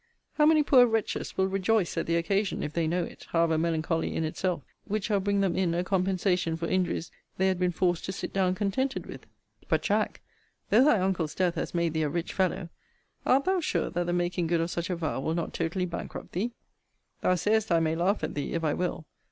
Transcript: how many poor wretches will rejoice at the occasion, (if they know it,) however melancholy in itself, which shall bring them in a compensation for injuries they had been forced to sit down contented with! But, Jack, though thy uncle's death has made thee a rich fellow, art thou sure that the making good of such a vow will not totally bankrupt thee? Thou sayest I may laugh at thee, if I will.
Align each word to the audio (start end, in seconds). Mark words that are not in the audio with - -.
how 0.33 0.47
many 0.47 0.63
poor 0.63 0.87
wretches 0.87 1.37
will 1.37 1.45
rejoice 1.47 1.95
at 1.95 2.07
the 2.07 2.15
occasion, 2.17 2.63
(if 2.63 2.73
they 2.73 2.87
know 2.87 3.03
it,) 3.03 3.27
however 3.33 3.55
melancholy 3.55 4.15
in 4.15 4.23
itself, 4.23 4.63
which 4.85 5.03
shall 5.03 5.19
bring 5.19 5.41
them 5.41 5.55
in 5.55 5.75
a 5.75 5.83
compensation 5.83 6.57
for 6.57 6.65
injuries 6.67 7.11
they 7.37 7.47
had 7.47 7.59
been 7.59 7.69
forced 7.71 8.03
to 8.05 8.11
sit 8.11 8.33
down 8.33 8.55
contented 8.55 9.05
with! 9.05 9.27
But, 9.69 9.83
Jack, 9.83 10.21
though 10.71 10.83
thy 10.83 10.99
uncle's 10.99 11.35
death 11.35 11.53
has 11.53 11.75
made 11.75 11.93
thee 11.93 12.01
a 12.01 12.09
rich 12.09 12.33
fellow, 12.33 12.69
art 13.27 13.45
thou 13.45 13.59
sure 13.59 13.91
that 13.91 14.07
the 14.07 14.11
making 14.13 14.47
good 14.47 14.59
of 14.59 14.71
such 14.71 14.89
a 14.89 14.95
vow 14.95 15.19
will 15.19 15.35
not 15.35 15.53
totally 15.53 15.85
bankrupt 15.85 16.31
thee? 16.31 16.53
Thou 17.21 17.35
sayest 17.35 17.71
I 17.71 17.79
may 17.79 17.95
laugh 17.95 18.23
at 18.23 18.33
thee, 18.33 18.53
if 18.55 18.63
I 18.63 18.73
will. 18.73 19.05